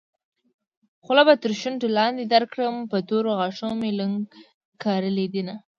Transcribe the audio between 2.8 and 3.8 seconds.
په تورو غاښو